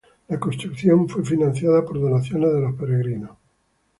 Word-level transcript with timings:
La 0.29 0.39
construcción 0.39 1.07
fue 1.07 1.23
financiada 1.23 1.85
por 1.85 2.01
donaciones 2.01 2.51
de 2.51 2.61
los 2.61 2.73
peregrinos. 2.73 3.37